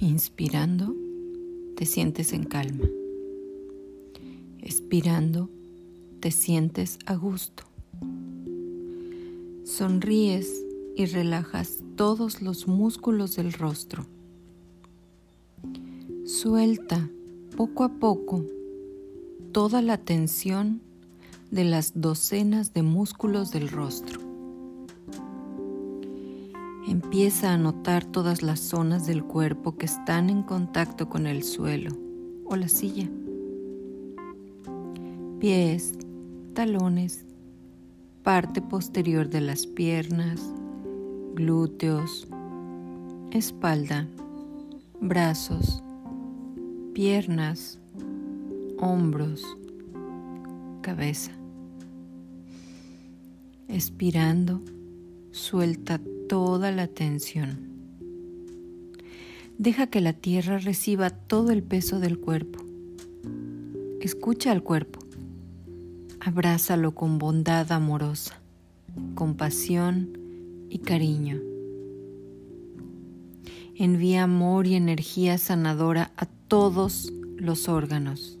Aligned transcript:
Inspirando, 0.00 0.94
te 1.74 1.86
sientes 1.86 2.34
en 2.34 2.44
calma. 2.44 2.84
Expirando, 4.60 5.48
te 6.20 6.30
sientes 6.30 6.98
a 7.06 7.14
gusto. 7.14 7.64
Sonríes 9.64 10.64
y 10.96 11.06
relajas 11.06 11.78
todos 11.96 12.42
los 12.42 12.68
músculos 12.68 13.36
del 13.36 13.54
rostro. 13.54 14.04
Suelta 16.26 17.08
poco 17.56 17.84
a 17.84 17.88
poco 17.88 18.44
toda 19.52 19.80
la 19.80 19.96
tensión 19.96 20.82
de 21.50 21.64
las 21.64 21.92
docenas 21.94 22.74
de 22.74 22.82
músculos 22.82 23.50
del 23.50 23.70
rostro. 23.70 24.25
Empieza 26.86 27.52
a 27.52 27.58
notar 27.58 28.04
todas 28.04 28.44
las 28.44 28.60
zonas 28.60 29.08
del 29.08 29.24
cuerpo 29.24 29.76
que 29.76 29.86
están 29.86 30.30
en 30.30 30.44
contacto 30.44 31.08
con 31.08 31.26
el 31.26 31.42
suelo 31.42 31.90
o 32.44 32.54
la 32.54 32.68
silla. 32.68 33.10
Pies, 35.40 35.94
talones, 36.54 37.26
parte 38.22 38.62
posterior 38.62 39.28
de 39.28 39.40
las 39.40 39.66
piernas, 39.66 40.40
glúteos, 41.34 42.28
espalda, 43.32 44.06
brazos, 45.00 45.82
piernas, 46.94 47.80
hombros, 48.78 49.44
cabeza. 50.82 51.32
Expirando, 53.66 54.60
suelta 55.32 56.00
toda 56.28 56.72
la 56.72 56.88
tensión. 56.88 57.58
Deja 59.58 59.86
que 59.86 60.00
la 60.00 60.12
tierra 60.12 60.58
reciba 60.58 61.10
todo 61.10 61.50
el 61.50 61.62
peso 61.62 62.00
del 62.00 62.18
cuerpo. 62.18 62.62
Escucha 64.00 64.52
al 64.52 64.62
cuerpo. 64.62 65.00
Abrázalo 66.20 66.94
con 66.94 67.18
bondad 67.18 67.70
amorosa, 67.72 68.40
compasión 69.14 70.18
y 70.68 70.78
cariño. 70.78 71.40
Envía 73.76 74.24
amor 74.24 74.66
y 74.66 74.74
energía 74.74 75.38
sanadora 75.38 76.12
a 76.16 76.26
todos 76.26 77.12
los 77.36 77.68
órganos. 77.68 78.38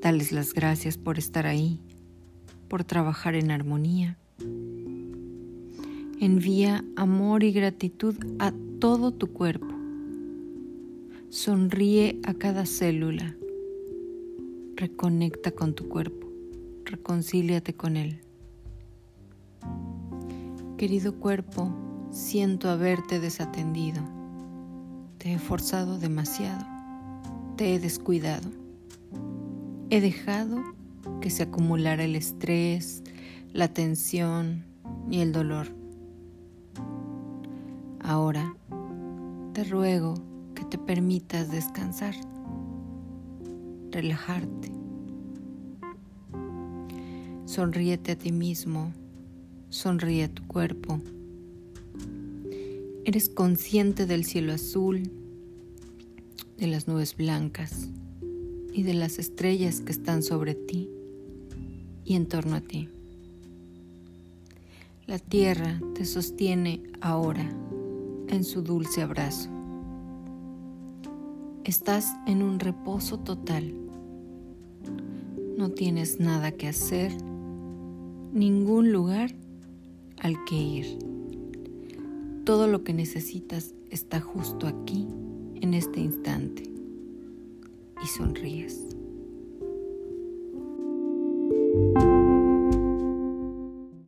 Dales 0.00 0.32
las 0.32 0.52
gracias 0.52 0.96
por 0.98 1.18
estar 1.18 1.46
ahí, 1.46 1.80
por 2.68 2.84
trabajar 2.84 3.34
en 3.34 3.50
armonía 3.50 4.18
Envía 6.18 6.82
amor 6.96 7.44
y 7.44 7.52
gratitud 7.52 8.16
a 8.38 8.50
todo 8.78 9.12
tu 9.12 9.26
cuerpo. 9.34 9.66
Sonríe 11.28 12.18
a 12.24 12.32
cada 12.32 12.64
célula. 12.64 13.36
Reconecta 14.76 15.50
con 15.50 15.74
tu 15.74 15.90
cuerpo. 15.90 16.26
Reconcíliate 16.86 17.74
con 17.74 17.98
él. 17.98 18.22
Querido 20.78 21.16
cuerpo, 21.16 21.70
siento 22.10 22.70
haberte 22.70 23.20
desatendido. 23.20 24.02
Te 25.18 25.34
he 25.34 25.38
forzado 25.38 25.98
demasiado. 25.98 26.64
Te 27.56 27.74
he 27.74 27.78
descuidado. 27.78 28.48
He 29.90 30.00
dejado 30.00 30.62
que 31.20 31.28
se 31.28 31.42
acumulara 31.42 32.04
el 32.04 32.16
estrés, 32.16 33.02
la 33.52 33.68
tensión 33.68 34.64
y 35.10 35.20
el 35.20 35.32
dolor. 35.32 35.85
Ahora 38.06 38.54
te 39.52 39.64
ruego 39.64 40.14
que 40.54 40.64
te 40.64 40.78
permitas 40.78 41.50
descansar, 41.50 42.14
relajarte. 43.90 44.70
Sonríete 47.46 48.12
a 48.12 48.16
ti 48.16 48.30
mismo, 48.30 48.92
sonríe 49.70 50.22
a 50.22 50.28
tu 50.28 50.46
cuerpo. 50.46 51.00
Eres 53.04 53.28
consciente 53.28 54.06
del 54.06 54.24
cielo 54.24 54.52
azul, 54.52 55.10
de 56.58 56.68
las 56.68 56.86
nubes 56.86 57.16
blancas 57.16 57.88
y 58.72 58.84
de 58.84 58.94
las 58.94 59.18
estrellas 59.18 59.80
que 59.80 59.90
están 59.90 60.22
sobre 60.22 60.54
ti 60.54 60.88
y 62.04 62.14
en 62.14 62.26
torno 62.26 62.54
a 62.54 62.60
ti. 62.60 62.88
La 65.08 65.18
tierra 65.18 65.80
te 65.96 66.04
sostiene 66.04 66.84
ahora 67.00 67.50
en 68.28 68.44
su 68.44 68.62
dulce 68.62 69.02
abrazo. 69.02 69.50
Estás 71.64 72.14
en 72.26 72.42
un 72.42 72.60
reposo 72.60 73.18
total. 73.18 73.74
No 75.56 75.70
tienes 75.70 76.20
nada 76.20 76.52
que 76.52 76.68
hacer, 76.68 77.12
ningún 78.32 78.92
lugar 78.92 79.34
al 80.18 80.36
que 80.44 80.56
ir. 80.56 80.98
Todo 82.44 82.68
lo 82.68 82.84
que 82.84 82.94
necesitas 82.94 83.74
está 83.90 84.20
justo 84.20 84.66
aquí, 84.68 85.06
en 85.60 85.74
este 85.74 86.00
instante. 86.00 86.62
Y 88.02 88.06
sonríes. 88.06 88.95